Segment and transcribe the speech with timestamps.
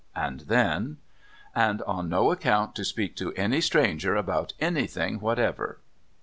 [0.15, 0.97] And then:
[1.53, 5.77] "And on no account to speak to any stranger about anything whatever."